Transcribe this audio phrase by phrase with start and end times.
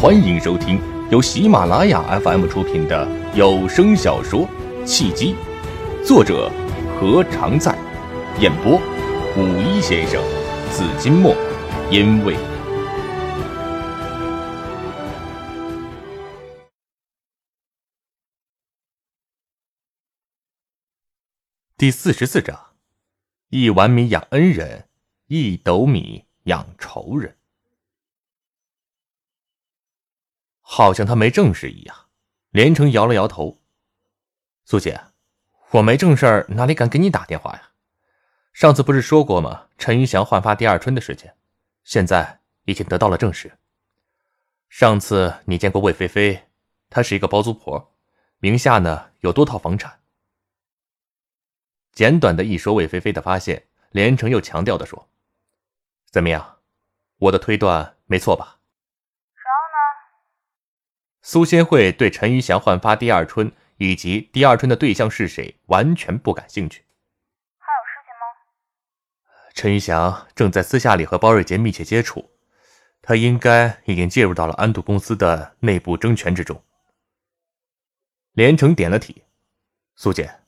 [0.00, 4.46] 欢迎收听由喜马拉雅 FM 出品的有声小说
[4.86, 5.34] 《契机》，
[6.06, 6.48] 作者
[7.00, 7.76] 何常在，
[8.38, 8.76] 演播
[9.36, 10.22] 五一先生、
[10.70, 11.34] 紫金墨，
[11.90, 12.36] 因为
[21.76, 22.56] 第四十四章：
[23.48, 24.86] 一碗米养恩人，
[25.26, 27.37] 一斗米养仇人。
[30.70, 31.96] 好像他没正事一样，
[32.50, 33.58] 连城摇了摇头。
[34.66, 35.00] 苏姐，
[35.70, 37.70] 我没正事，哪里敢给你打电话呀？
[38.52, 39.68] 上次不是说过吗？
[39.78, 41.32] 陈玉祥焕发第二春的事情，
[41.84, 43.50] 现在已经得到了证实。
[44.68, 46.48] 上次你见过魏菲菲，
[46.90, 47.94] 她是一个包租婆，
[48.38, 50.00] 名下呢有多套房产。
[51.92, 55.08] 简短的一说魏菲菲的发现，连城又强调的说
[56.12, 56.58] ：“怎么样，
[57.16, 58.56] 我的推断没错吧？”
[61.30, 66.86] 苏仙慧对陈玉祥焕发第二春以及第二春的对象是谁完全不感兴趣。
[67.58, 69.52] 还有事情吗？
[69.52, 72.30] 陈玉祥正在私下里和包瑞杰密切接触，
[73.02, 76.64] 他应该已经介入到了安度公司的内部争权之中。
[78.32, 79.26] 连城点了体，
[79.96, 80.40] 苏姐，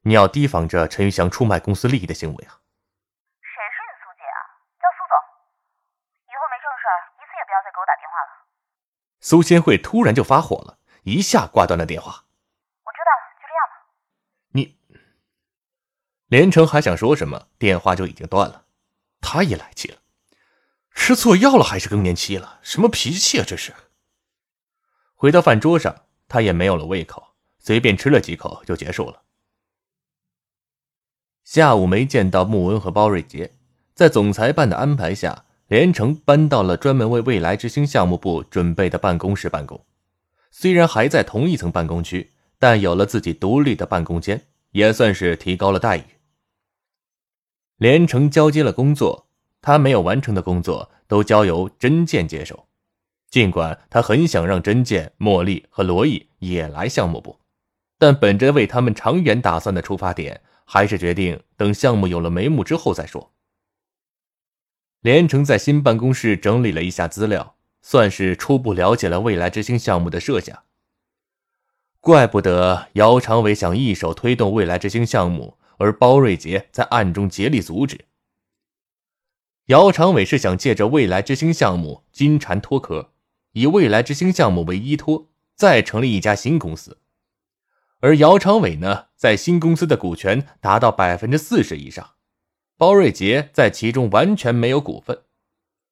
[0.00, 2.56] 你要提防着陈玉祥出卖公司利益的行为啊。
[3.42, 4.40] 谁是你苏姐啊？
[4.80, 5.14] 叫苏总。
[6.24, 6.88] 以后没正事
[7.20, 8.40] 一次也不要再给我打电话了。
[9.22, 12.24] 苏仙慧突然就发火了，一下挂断了电话。
[12.82, 13.86] 我知道了，就这样吧。
[14.50, 14.76] 你，
[16.26, 18.64] 连城还想说什么，电话就已经断了。
[19.20, 19.98] 他也来气了，
[20.90, 22.58] 吃错药了还是更年期了？
[22.62, 23.72] 什么脾气啊这是！
[25.14, 29.22] 回到饭桌上，他也没有了胃口，随便吃了几口就结束了。
[31.44, 33.54] 下午没见到穆文和包瑞杰，
[33.94, 35.44] 在总裁办的安排下。
[35.72, 39.82] 连城搬到了专门为未来之星项目部准备的办公室办公，
[40.50, 46.02] 虽然还在同一层办公区，但有了自己独立的办公间，也算是提高了待遇。
[47.78, 49.28] 连城交接了工作，
[49.62, 52.66] 他没有完成的工作都交由真剑接手。
[53.30, 57.38] 尽管他很想让真剑、茉莉和罗毅也来项目部，
[57.98, 63.32] 但本着为他们长远打算的出发点，还是决定等项目有了眉目之后再说。
[65.02, 70.62] 连城在新办公室整理了一下资料，算是初步了解了未来之星项目的设想。
[71.98, 78.04] 怪不得姚长伟想一手推动未来之星项目，而包瑞杰在暗中竭力阻止。
[79.66, 83.10] 姚长伟是想借着未来之星项目金蝉脱壳，
[83.52, 86.98] 以未来之星项目为依托，再成立一家新公司。
[87.98, 92.10] 而姚长伟呢，在新公司的股权达到百分之四十以上。
[92.82, 95.22] 包瑞杰在其中完全没有股份，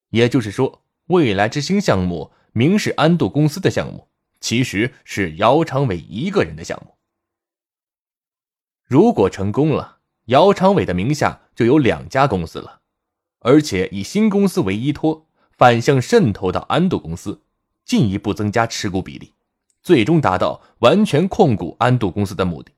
[0.08, 4.08] 也就是说，未来之星项目明是安度公司的项目，
[4.40, 6.96] 其实是姚长伟一个人的项目。
[8.82, 12.80] 如果成功了，姚长伟的名下就有两家公司了，
[13.38, 17.42] 而且以新公司为依托，反向渗透到安度公司，
[17.84, 19.32] 进一步增加持股比例，
[19.80, 22.72] 最终达到完全控股安度公司的目的。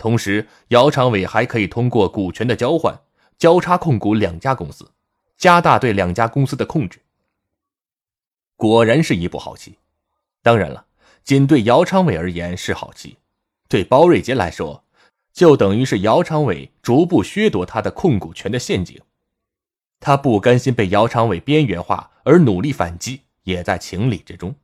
[0.00, 2.98] 同时，姚长伟还可以通过股权的交换，
[3.36, 4.92] 交叉控股两家公司，
[5.36, 7.00] 加大对两家公司的控制。
[8.56, 9.76] 果然是一步好棋。
[10.40, 10.86] 当然了，
[11.22, 13.18] 仅对姚长伟而言是好棋，
[13.68, 14.84] 对包瑞杰来说，
[15.34, 18.98] 就等于是姚长伟逐步削夺他的控股权的陷阱。
[20.00, 24.54] 他不甘心被姚长伟边缘化，而努力反击，也在情理之中。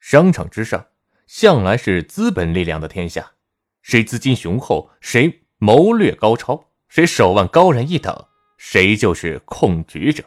[0.00, 0.88] 商场之上，
[1.28, 3.34] 向来是资本力量的天下。
[3.82, 8.26] 谁资金雄厚，谁谋略高超，谁手腕高人一等，
[8.56, 10.24] 谁就是控局者。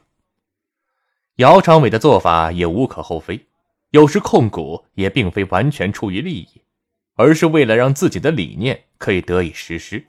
[1.37, 3.47] 姚长伟的做法也无可厚非，
[3.91, 6.61] 有时控股也并非完全出于利益，
[7.15, 10.07] 而是为了让自己的理念可以得以实施。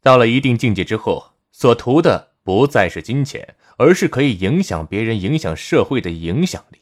[0.00, 6.78] 到了一定境界之后，所图的不再是金钱，而是可以影响别人、影响社会的影响力。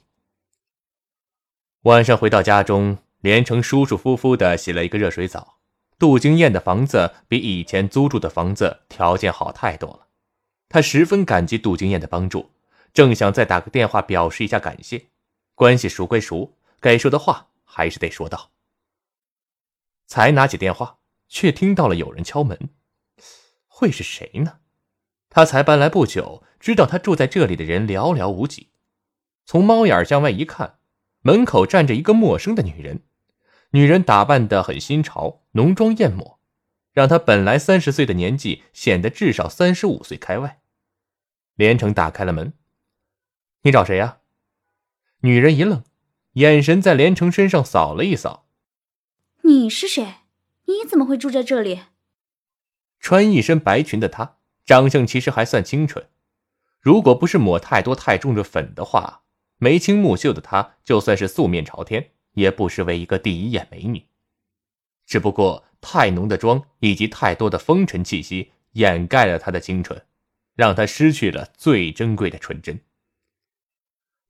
[1.83, 2.99] 晚上回到家中。
[3.21, 5.59] 连城舒舒服服的洗了一个热水澡。
[5.99, 10.07] 杜金燕的房子比以前租住的房子条件好太多了，
[10.69, 12.53] 他十分感激杜金燕的帮助，
[12.95, 15.09] 正想再打个电话表示一下感谢。
[15.55, 18.53] 关系熟归熟，该说的话还是得说到。
[20.07, 22.71] 才拿起电话，却听到了有人敲门，
[23.69, 24.61] 会是谁呢？
[25.29, 28.71] 他才搬来不久，知道他住在这里的人寥寥无几。
[29.45, 30.79] 从猫眼向外一看，
[31.21, 33.03] 门口站着一个陌生的女人。
[33.71, 36.41] 女人打扮得很新潮，浓妆艳抹，
[36.93, 40.61] 让她本来三十岁的年纪显得至少三十五岁开外。
[41.55, 42.55] 连城打开了门
[43.63, 44.19] ：“你找谁呀？”
[45.23, 45.85] 女人一愣，
[46.33, 48.47] 眼神在连城身上扫了一扫。
[49.43, 50.15] 你是谁？
[50.67, 51.83] 你怎么会住在这里？
[52.99, 56.09] 穿一身白裙的她，长相其实还算清纯。
[56.81, 59.23] 如果不是抹太多太重的粉的话，
[59.59, 64.07] 眉清目秀的她，就算是素面朝天，也不失为一个第一眼美女。
[65.07, 70.01] 只不过太浓的妆以及太多的风尘气息，掩盖了她的清纯，
[70.55, 72.81] 让她失去了最珍贵的纯真。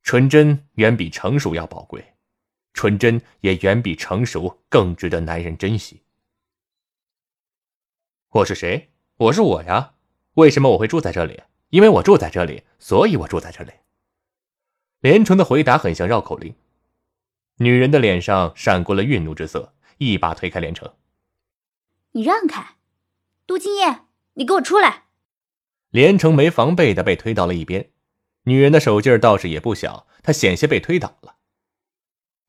[0.01, 2.13] 纯真远比成熟要宝贵，
[2.73, 6.01] 纯真也远比成熟更值得男人珍惜。
[8.29, 8.89] 我是谁？
[9.17, 9.93] 我是我呀。
[10.35, 11.43] 为什么我会住在这里？
[11.69, 13.71] 因为我住在这里，所以我住在这里。
[15.01, 16.55] 连城的回答很像绕口令。
[17.61, 20.91] 女人的脸上闪过了愠怒之色，一把推开连城
[22.13, 22.75] ：“你让开，
[23.45, 25.03] 杜金燕，你给我出来！”
[25.91, 27.91] 连城没防备的被推到了一边。
[28.45, 31.35] 女人的手劲儿倒是也不小，她险些被推倒了。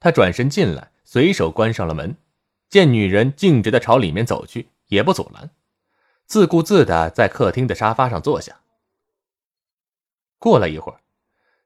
[0.01, 2.17] 他转身进来，随手关上了门。
[2.71, 5.51] 见女人径直的朝里面走去，也不阻拦，
[6.25, 8.63] 自顾自的在客厅的沙发上坐下。
[10.39, 11.01] 过了一会儿，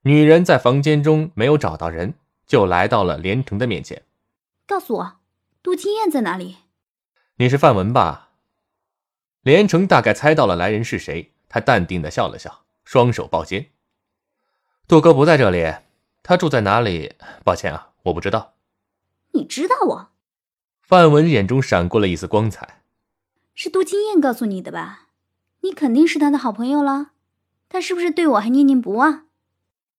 [0.02, 2.14] 女人在房间中没有找到人，
[2.46, 4.02] 就来到了连城的面前。
[4.66, 5.16] 告诉我，
[5.62, 6.58] 杜金燕在哪里？
[7.36, 8.30] 你是范文吧？
[9.42, 13.70] 连城大概猜到了来人是谁，他淡定的笑了笑，双手抱肩。
[14.88, 15.74] 杜哥不在这里，
[16.22, 17.14] 他住在哪里？
[17.44, 18.54] 抱歉啊，我不知道。
[19.32, 20.08] 你知道我？
[20.80, 22.82] 范文眼中闪过了一丝光彩。
[23.54, 25.08] 是杜金燕告诉你的吧？
[25.60, 27.12] 你肯定是他的好朋友了。
[27.68, 29.26] 他是不是对我还念念不忘？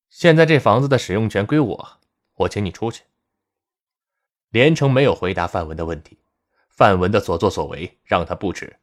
[0.10, 2.00] 现在这房子的使用权归我，
[2.38, 3.04] 我请你出去。
[4.50, 6.18] 连城没有回答范文的问题。
[6.70, 8.78] 范文的所作所为让他不耻。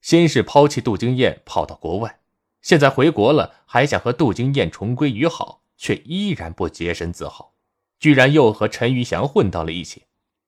[0.00, 2.20] 先是抛弃杜金燕跑到国外。
[2.62, 7.54] 现在回国了，还想和杜金燕重归于好，却依然不洁身自好，
[7.98, 10.04] 居然又和陈玉祥混到了一起。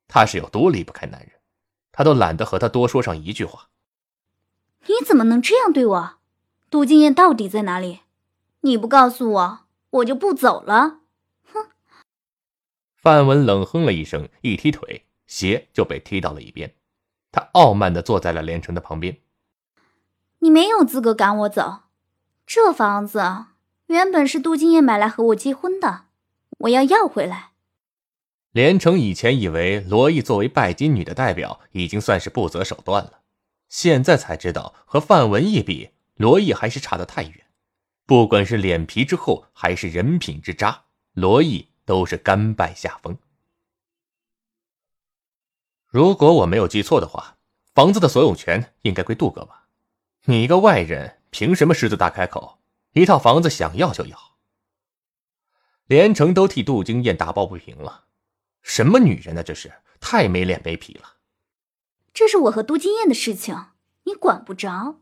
[0.08, 1.30] 他是有多离不开男人？
[1.90, 3.68] 他都懒得和他多说上一句话。
[4.86, 6.14] 你怎么能这样对我？
[6.68, 8.00] 杜金燕到底在哪里？
[8.60, 9.60] 你不告诉我，
[9.90, 11.01] 我就不走了。
[13.02, 13.04] 哼！
[13.04, 16.74] 范文冷哼了一声，一踢腿，鞋就被踢到了一边。
[17.32, 19.18] 他傲慢的坐在了连城的旁边。
[20.38, 21.80] 你没有资格赶我走。
[22.46, 23.46] 这房子
[23.86, 26.04] 原本是杜金燕买来和我结婚的，
[26.58, 27.52] 我要要回来。
[28.50, 33.20] 连城以前以为罗毅作为拜金女的代表已经算是不择手段了，
[33.68, 37.46] 现在才知道和范文一比，罗毅还是差得太远。
[38.04, 40.82] 不管是脸皮之厚还是人品之渣，
[41.14, 43.18] 罗毅都是甘拜下风。
[45.86, 47.36] 如果我没有记错的话，
[47.74, 49.68] 房子的所有权应该归杜哥吧？
[50.24, 51.18] 你一个外人。
[51.34, 52.58] 凭什么狮子大开口？
[52.92, 54.18] 一套房子想要就要？
[55.86, 58.04] 连城都替杜金燕打抱不平了。
[58.60, 59.42] 什么女人呢？
[59.42, 61.16] 这是太没脸没皮了。
[62.12, 63.68] 这是我和杜金燕的事情，
[64.04, 65.00] 你管不着。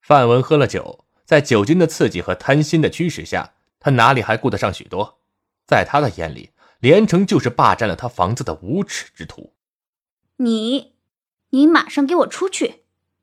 [0.00, 5.19] 范文喝了酒，在酒精的刺激和贪心的驱使下，他哪里还顾得上许多？
[5.70, 6.50] 在他的眼里，
[6.80, 9.54] 连城就是霸占了他房子的无耻之徒。
[10.38, 10.96] 你，
[11.50, 12.82] 你马上给我出去，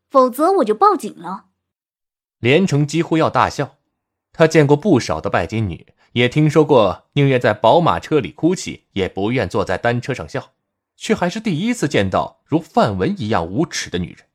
[0.09, 1.47] 否则我就报警了。
[2.39, 3.75] 连城几乎要大笑，
[4.31, 10.53] 他见过不少的拜金女，也听说过宁愿在宝马车里哭泣，也不愿坐在单车上笑，
[10.95, 14.25] 却还是第一次见到如范文一样无耻的女人，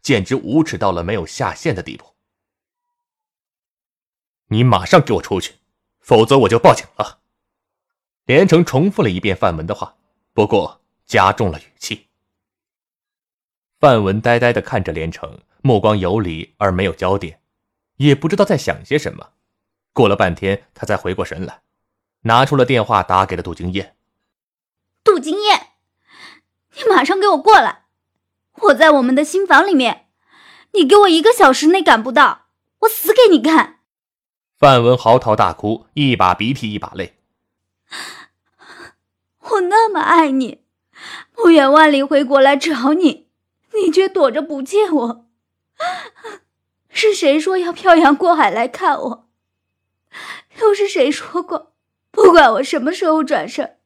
[0.00, 2.14] 简直无耻到了没有下限的地步。
[4.50, 5.54] 你马上给我出去，
[5.98, 7.18] 否则我就报警了。
[8.28, 9.96] 连城重复了一遍范文的话，
[10.34, 12.08] 不过加重了语气。
[13.80, 15.40] 范文呆呆的看着连城。
[15.60, 17.40] 目光游离而没有焦点，
[17.96, 19.30] 也不知道在想些什么。
[19.92, 21.62] 过了半天，他才回过神来，
[22.22, 23.96] 拿出了电话打给了杜金燕。
[25.02, 25.70] 杜金燕，
[26.76, 27.86] 你马上给我过来！
[28.62, 30.06] 我在我们的新房里面，
[30.74, 32.46] 你给我一个小时内赶不到，
[32.82, 33.80] 我死给你看！
[34.56, 37.17] 范文嚎啕大哭，一把鼻涕一把泪。
[39.58, 40.62] 我那么爱你，
[41.32, 43.28] 不远万里回国来找你，
[43.74, 45.26] 你却躲着不见我。
[46.90, 49.28] 是谁说要漂洋过海来看我？
[50.60, 51.72] 又是谁说过，
[52.10, 53.78] 不管我什么时候转身，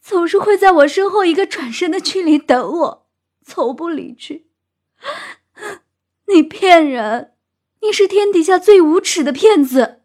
[0.00, 3.06] 总是会在我身后一个转身的距离等我，
[3.42, 4.46] 从不离去？
[6.26, 7.34] 你骗人！
[7.80, 10.02] 你是天底下最无耻的骗子！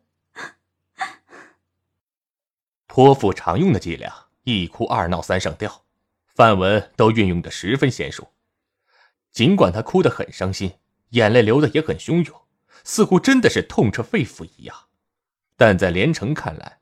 [2.86, 5.83] 泼妇常用的伎俩，一哭二闹三上吊，
[6.25, 8.29] 范文都运用的十分娴熟。
[9.31, 10.73] 尽管他哭得很伤心。
[11.13, 12.41] 眼泪流的也很汹涌，
[12.83, 14.75] 似乎真的是痛彻肺腑一样。
[15.55, 16.79] 但在连城看来，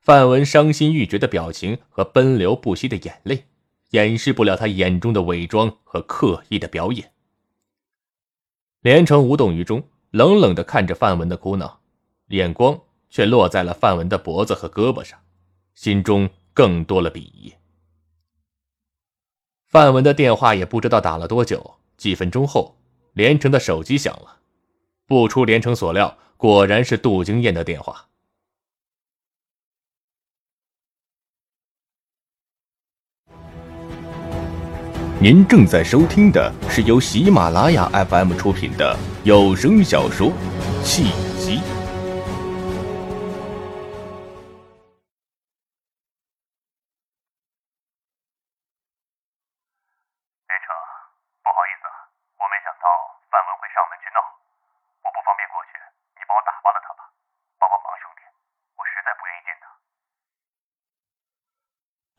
[0.00, 3.46] 范文伤心欲绝的表情和奔流不息的眼泪，
[3.90, 7.10] 掩饰不了他眼中的伪装和刻意的表演。
[8.82, 11.80] 连城无动于衷，冷冷的看着范文的哭闹，
[12.28, 15.18] 眼光却落在了范文的脖子和胳膊上，
[15.74, 17.54] 心中更多了鄙夷。
[19.68, 22.76] 范文的电话也不知道打了多久，几分钟后，
[23.14, 24.40] 连城的手机响了，
[25.06, 28.08] 不出连城所料，果然是杜金燕的电话。
[35.20, 40.30] 您正在收听的是由喜马拉雅 FM 出品的有声小说
[40.82, 41.12] 《戏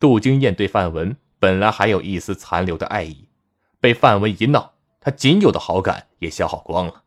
[0.04, 1.16] 杜金燕对范文。
[1.40, 3.30] 本来还有一丝残留的爱意，
[3.80, 7.04] 被范文一闹，他仅有的好感也消耗光了。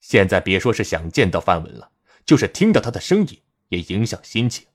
[0.00, 1.90] 现在别说是想见到范文了，
[2.24, 4.66] 就是听到他的声音也影响心情，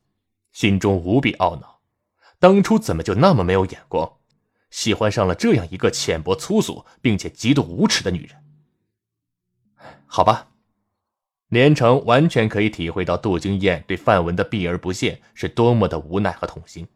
[0.51, 1.79] 心中无比懊恼。
[2.37, 4.17] 当初怎么就那么没有眼光，
[4.69, 8.37] 喜欢上了这样一个浅薄粗俗并且极度无耻的女人？
[10.05, 10.49] 好吧，
[11.47, 16.87] 连城完全可以体会到杜金燕对范文的避而不见是多么的无奈和痛心。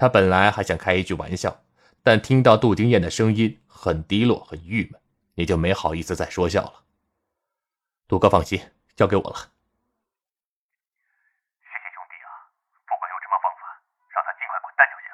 [0.00, 1.62] 他本来还想开一句玩笑，
[2.02, 4.98] 但听到杜金燕的声音很低落、很郁闷，
[5.34, 6.84] 也就没好意思再说笑了。
[8.08, 8.58] 杜哥放心，
[8.96, 9.36] 交给我了。
[11.60, 12.32] 谢谢兄弟啊！
[12.86, 13.60] 不管用什么方法，
[14.08, 15.12] 让他尽快滚蛋就行。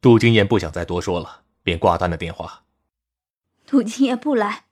[0.00, 2.64] 杜金燕不想再多说了，便挂断了电话。
[3.66, 4.64] 杜金燕不来，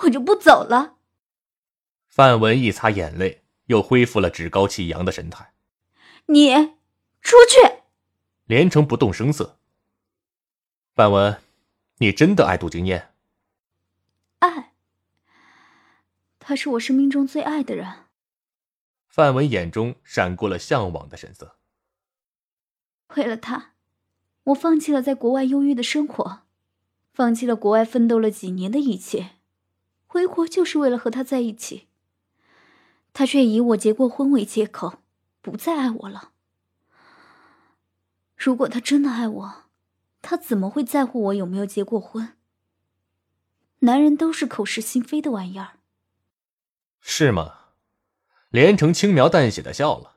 [0.00, 0.96] 我就不走了。
[2.08, 5.52] 范文一擦眼泪，又恢复了趾高气扬的神态。
[6.26, 6.74] 你。
[7.26, 7.82] 出去！
[8.44, 9.58] 连城不动声色。
[10.94, 11.42] 范文，
[11.98, 13.12] 你真的爱杜金燕？
[14.38, 14.72] 爱。
[16.38, 18.04] 他是我生命中最爱的人。
[19.08, 21.56] 范文眼中闪过了向往的神色。
[23.16, 23.72] 为了他，
[24.44, 26.42] 我放弃了在国外忧郁的生活，
[27.12, 29.30] 放弃了国外奋斗了几年的一切，
[30.06, 31.88] 回国就是为了和他在一起。
[33.12, 35.00] 他却以我结过婚为借口，
[35.42, 36.34] 不再爱我了。
[38.36, 39.64] 如果他真的爱我，
[40.22, 42.36] 他怎么会在乎我有没有结过婚？
[43.80, 45.78] 男人都是口是心非的玩意儿，
[47.00, 47.54] 是吗？
[48.50, 50.16] 连城轻描淡写的笑了。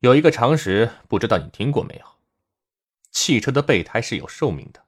[0.00, 2.06] 有一个常识，不知道你听过没有？
[3.10, 4.84] 汽车的备胎是有寿命的，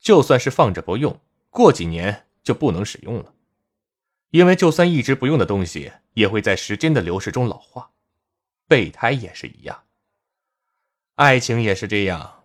[0.00, 3.34] 就算是放着不用，过几年就不能使用了。
[4.30, 7.92] 因为就算一直不用的东西，也会在时间的流逝中老化，
[8.66, 9.84] 备胎也是一样。
[11.16, 12.44] 爱情也是这样。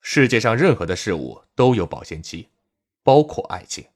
[0.00, 2.50] 世界上任何的事物都有保鲜期，
[3.02, 3.86] 包括爱情。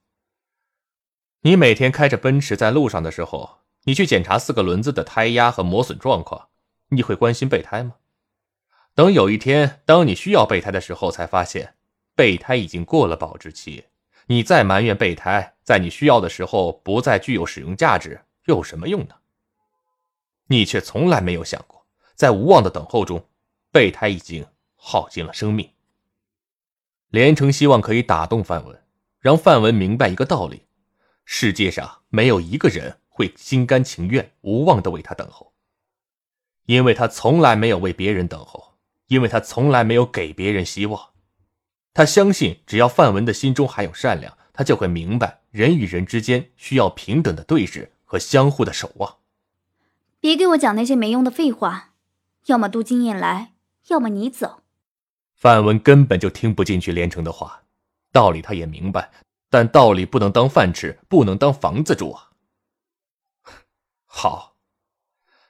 [1.42, 6.48] 你每天开着奔驰在路上的时候，你去检查四个轮子的胎压和磨损状况，
[6.88, 7.94] 你会关心备胎吗？
[8.96, 11.76] 等有一天，当你需要备胎的时候，才发现
[12.16, 13.84] 备胎已经过了保质期，
[14.26, 19.14] 你再埋怨备胎在你需要的时候不再具有使用价值，又有什么用呢？
[20.48, 23.24] 你却从来没有想过，在无望的等候中。
[23.70, 25.70] 备胎已经耗尽了生命。
[27.10, 28.82] 连城希望可以打动范文，
[29.20, 30.66] 让范文明白一个道理：
[31.24, 35.52] 世界上没有一个人会心甘情愿、无望的为他等候，
[36.66, 38.74] 因为他从来没有为别人等候，
[39.06, 41.10] 因为他从来没有给别人希望。
[41.94, 49.16] 他相信，只要范文的心中还有善良，他就会明白人与人之间需要平等的对视和相互的守望。
[50.20, 51.94] 别给我讲那些没用的废话，
[52.46, 53.54] 要么杜金燕来。
[53.88, 54.62] 要么你走。
[55.34, 57.62] 范文根本就听不进去连城的话，
[58.12, 59.10] 道理他也明白，
[59.50, 62.30] 但道理不能当饭吃，不能当房子住啊。
[64.04, 64.56] 好，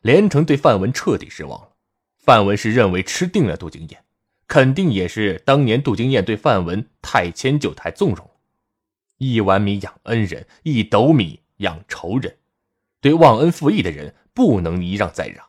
[0.02, 1.70] 连城对范文彻底失望了。
[2.16, 4.04] 范文是认为吃定了杜金燕，
[4.46, 8.30] 肯定也是当年杜金燕对范文太迁就、太纵容
[9.16, 12.36] 一碗米养恩人，一斗米养仇人。
[13.00, 15.47] 对忘恩负义的人，不能一让再让。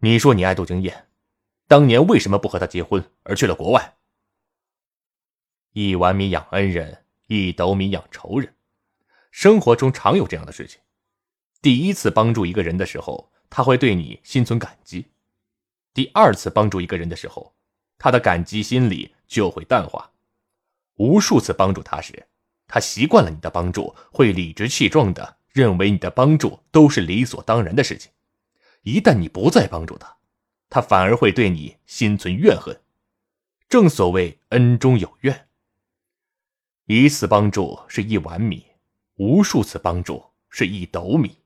[0.00, 1.08] 你说你爱杜金燕，
[1.66, 3.96] 当年为什么不和她结婚，而去了国外？
[5.72, 8.54] 一碗米养恩人，一斗米养仇人。
[9.30, 10.78] 生活中常有这样的事情：
[11.62, 15.02] 第一次帮助一个人的时候，他会对你心存感激；
[15.94, 17.54] 第二次帮助一个人的时候，
[17.96, 20.12] 他的感激心理就会淡化。
[20.96, 22.26] 无数次帮助他时，
[22.68, 28.12] 他习惯了你的帮助，会理直气壮的认为你的帮助都是理所当然的事情。
[28.86, 30.16] 一旦你不再帮助他，
[30.70, 32.80] 他反而会对你心存怨恨。
[33.68, 35.48] 正所谓恩中有怨，
[36.84, 38.64] 一次帮助是一碗米，
[39.16, 41.38] 无数次帮助是一斗米。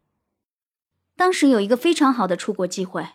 [1.16, 3.08] 当时有一个非常好的出国机会，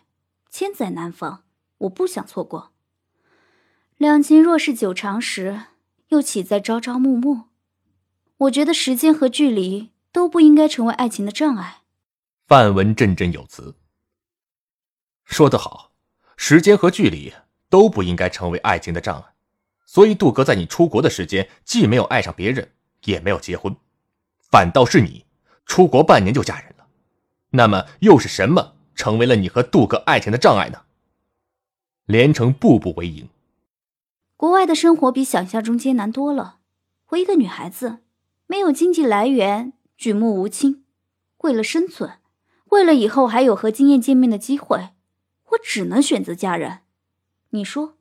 [0.50, 1.44] 千载难逢，
[1.78, 2.72] 我不想错过。
[3.96, 5.66] 两情若是久长时，
[6.08, 7.44] 又岂在朝朝暮暮？
[8.38, 11.82] 我觉得时间和距离都不应该成为爱情的障碍。
[12.48, 13.76] 范文振振有词，
[15.26, 15.92] 说得好，
[16.38, 17.34] 时间和距离。
[17.68, 19.24] 都不应该成为爱情的障碍，
[19.84, 22.70] 所以杜哥在你出国的时间，既没有爱上别人，
[23.06, 23.74] 也没有结婚，
[24.38, 25.26] 反倒是你
[25.66, 26.86] 出国半年就嫁人了。
[27.50, 30.82] 那么又是什么成为了你和杜哥爱情的障碍呢？
[32.04, 33.28] 连城步步为营。
[34.36, 36.58] 国外的生活比想象中艰难多了。
[37.08, 37.98] 我一个女孩子，
[38.46, 40.84] 没有经济来源，举目无亲，
[41.38, 42.18] 为了生存，
[42.66, 44.90] 为了以后还有和金燕见面的机会，
[45.50, 46.80] 我只能选择嫁人。
[47.50, 47.96] 你说，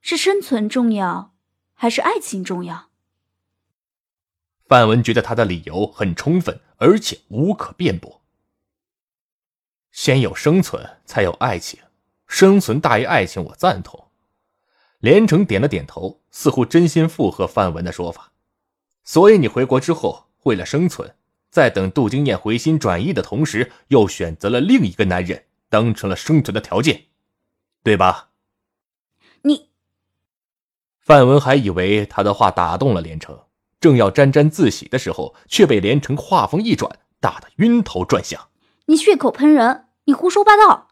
[0.00, 1.34] 是生存重要，
[1.74, 2.90] 还是爱情重要？
[4.66, 8.22] 范文觉得他的理由很充分，而且无可辩驳。
[9.90, 11.78] 先有生存，才有爱情，
[12.26, 14.08] 生存大于爱情，我赞同。
[15.00, 18.32] 连城点了点头，似乎真心附和范文的说法。
[19.04, 21.14] 所以你回国之后，为了生存，
[21.50, 27.06] 在等杜金燕回心转意的同时，又选择了另一个男人，当成了生存的条件，
[27.82, 28.28] 对吧？
[29.40, 29.70] 你，
[31.00, 33.46] 范文还以为他的话打动了连城，
[33.80, 38.50] 正要沾沾自喜的时候，却被连城话锋一转，打得晕头转向。
[38.84, 40.88] 你血口喷人，你胡说八道，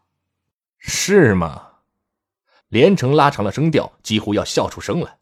[0.79, 1.73] 是吗？
[2.67, 5.19] 连城拉长了声调，几乎要笑出声来。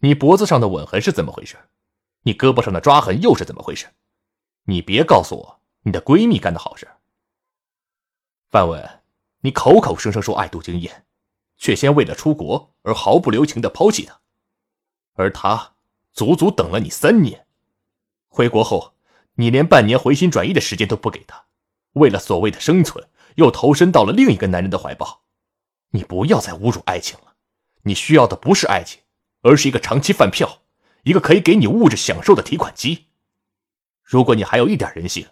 [0.00, 1.56] 你脖子上的吻痕是怎么回事？
[2.22, 3.86] 你胳膊上的抓痕又是怎么回事？
[4.64, 6.88] 你别告诉我你的闺蜜干的好事。
[8.54, 9.02] 范文，
[9.40, 11.06] 你口口声声说爱杜经燕。
[11.56, 14.20] 却先为了出国而毫不留情的抛弃他，
[15.14, 15.74] 而他
[16.12, 17.48] 足足等了你三年。
[18.28, 18.94] 回国后，
[19.34, 21.46] 你连半年回心转意的时间都不给他，
[21.94, 25.24] 为了所谓的生存，又投身到了另一个男人的怀抱。
[25.90, 27.34] 你不要再侮辱爱情了，
[27.82, 29.00] 你需要的不是爱情，
[29.42, 30.62] 而是一个长期饭票，
[31.02, 33.06] 一个可以给你物质享受的提款机。
[34.04, 35.26] 如果你还有一点人性，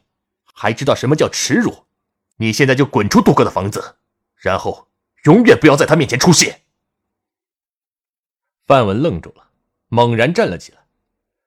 [0.52, 1.84] 还知道什么叫耻辱，
[2.36, 3.96] 你现在就滚出杜哥的房子，
[4.36, 4.88] 然后。
[5.24, 6.62] 永远不要在他面前出现。
[8.66, 9.50] 范文愣住了，
[9.86, 10.84] 猛然站了起来，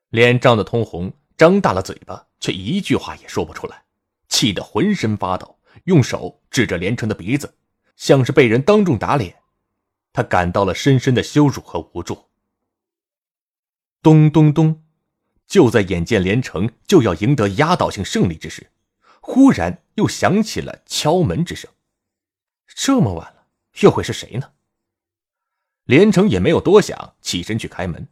[0.08, 3.84] 脸涨得通红，张大了嘴巴，却一句话也说不出来，
[4.30, 7.54] 气得浑身发抖，用手指着连城的鼻子，
[7.96, 9.42] 像是被人当众打脸。
[10.14, 12.30] 他感到了深深的羞辱和无助。
[14.00, 14.82] 咚咚咚，
[15.46, 18.70] 就在眼见连城就要赢得压倒性胜利之时，
[19.20, 21.70] 忽然又响起了敲门之声。
[22.66, 23.36] 这么晚了。
[23.82, 24.52] 又会是谁呢？
[25.84, 28.08] 连城也没有多想，起身去开门。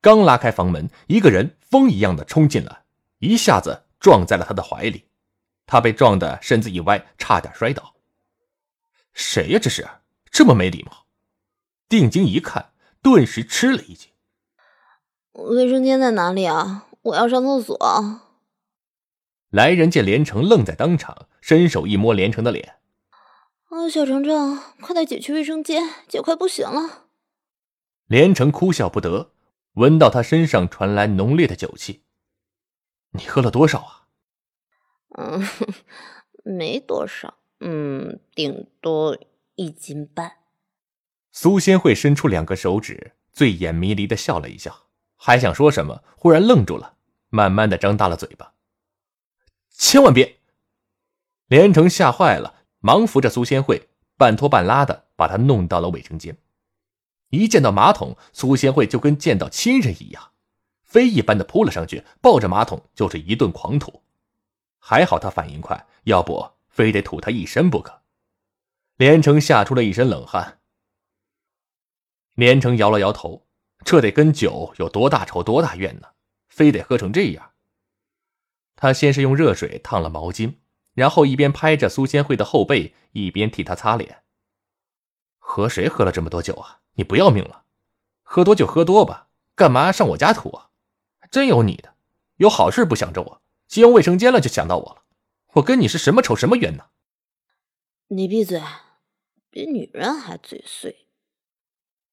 [0.00, 2.82] 刚拉开房门，一个人风一样的冲进来，
[3.20, 5.04] 一下子撞在了他的怀里。
[5.66, 7.94] 他被撞得身子一歪，差点摔倒。
[9.12, 9.60] 谁呀？
[9.62, 9.88] 这是
[10.32, 11.06] 这么没礼貌！
[11.88, 14.10] 定睛一看，顿时吃了一惊。
[15.30, 16.88] 卫生间在哪里啊？
[17.02, 18.20] 我要上厕所。
[19.50, 22.76] 来人见连城愣在当场，伸手一摸连城的脸。
[23.70, 27.06] 啊，小程程，快带姐去卫生间，姐快不行了。
[28.06, 29.32] 连城哭笑不得，
[29.74, 32.02] 闻到他身上传来浓烈的酒气。
[33.12, 34.08] 你喝了多少啊？
[35.16, 35.42] 嗯，
[36.44, 39.16] 没多少，嗯，顶多
[39.54, 40.32] 一斤半。
[41.32, 46.96] 苏仙慧伸出两个手指，醉眼迷离的笑了一笑，还想说什么，忽然愣住了，
[47.30, 48.52] 慢慢的张大了嘴巴。
[49.78, 50.40] 千万别！
[51.46, 52.56] 连城吓坏了。
[52.80, 56.36] 忙扶着苏仙慧，半拖半拉的把她弄到了卫生间。
[57.30, 60.30] 一见到马桶，苏仙慧就跟见到亲人一样，
[60.82, 64.02] 飞一般的扑了上去，抱着马桶就是一顿狂吐。
[64.78, 68.02] 还好他反应快，要不非得吐他一身不可。
[68.96, 70.60] 连城吓出了一身冷汗。
[72.34, 73.46] 连城摇了摇头，
[73.84, 76.08] 这得跟酒有多大仇多大怨呢？
[76.48, 77.52] 非得喝成这样。
[78.78, 80.54] 他先是用热水烫了毛巾。
[80.94, 84.22] 然后一边拍着苏千惠的后背，一边替她擦脸。
[85.38, 86.80] 和谁喝了这么多酒啊？
[86.94, 87.64] 你不要命了？
[88.22, 90.70] 喝多就喝多吧，干嘛上我家吐啊？
[91.30, 91.94] 真有你的，
[92.38, 95.02] 有好事不想着我，进用卫生间了就想到我了。
[95.52, 96.86] 我跟你是什么仇什么冤呢？
[98.08, 98.60] 你闭嘴，
[99.50, 101.06] 比女人还嘴碎。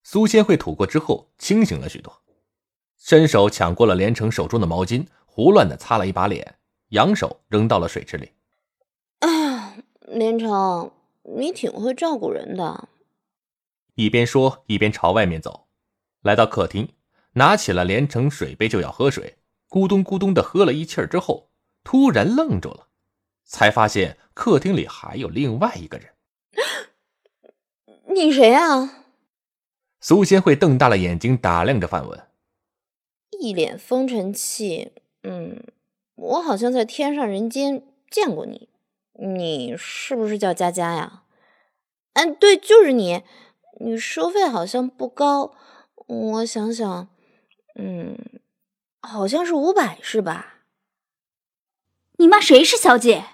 [0.04, 2.22] 苏千惠吐过之后清醒了许多，
[2.98, 6.56] 伸手抢过了连城手中的毛巾，胡乱的擦了一把脸。
[6.90, 8.32] 扬手扔到了水池里。
[9.20, 9.76] 啊，
[10.08, 10.90] 连城，
[11.24, 12.88] 你挺会照顾人的。
[13.96, 15.68] 一边说一边朝外面走，
[16.22, 16.88] 来到客厅，
[17.34, 19.36] 拿起了连城水杯就要喝水，
[19.68, 21.50] 咕咚咕咚的喝了一气儿之后，
[21.84, 22.88] 突然愣住了，
[23.44, 26.14] 才发现客厅里还有另外一个人。
[28.14, 29.04] 你谁啊？
[30.00, 32.28] 苏仙慧瞪大了眼睛打量着范文，
[33.42, 34.94] 一脸风尘气。
[35.28, 35.64] 嗯，
[36.16, 38.70] 我好像在天上人间见过你。
[39.14, 41.24] 你是不是叫佳佳呀？
[42.14, 43.24] 嗯，对，就是你。
[43.82, 45.54] 你收费好像不高，
[46.06, 47.10] 我想想，
[47.78, 48.18] 嗯，
[49.02, 50.62] 好像是五百，是吧？
[52.18, 53.26] 你骂谁是小姐？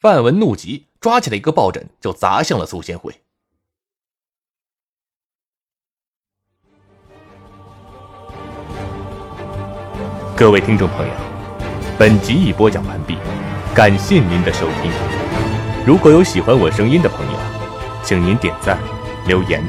[0.00, 3.20] 范文怒极，抓起了一个抱枕就砸向了苏仙慧。
[10.44, 11.12] 各位听众朋友，
[11.98, 13.16] 本集已播讲完毕，
[13.74, 14.92] 感谢您的收听。
[15.86, 17.38] 如果有喜欢我声音的朋友，
[18.02, 18.76] 请您点赞、
[19.26, 19.64] 留言，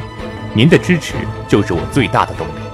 [0.53, 1.13] 您的支持
[1.47, 2.64] 就是我最大的动力。